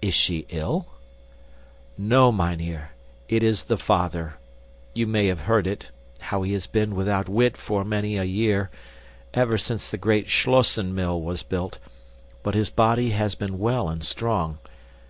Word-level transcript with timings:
"Is 0.00 0.14
she 0.14 0.46
ill?" 0.48 0.86
"No, 1.98 2.32
mynheer. 2.32 2.92
It 3.28 3.42
is 3.42 3.64
the 3.64 3.76
father. 3.76 4.38
You 4.94 5.06
may 5.06 5.26
have 5.26 5.40
heard 5.40 5.66
it, 5.66 5.90
how 6.20 6.40
he 6.40 6.54
has 6.54 6.66
been 6.66 6.94
without 6.94 7.28
wit 7.28 7.54
for 7.58 7.84
many 7.84 8.16
a 8.16 8.24
year 8.24 8.70
ever 9.34 9.58
since 9.58 9.90
the 9.90 9.98
great 9.98 10.28
Schlossen 10.30 10.94
Mill 10.94 11.20
was 11.20 11.42
built; 11.42 11.78
but 12.42 12.54
his 12.54 12.70
body 12.70 13.10
has 13.10 13.34
been 13.34 13.58
well 13.58 13.90
and 13.90 14.02
strong. 14.02 14.56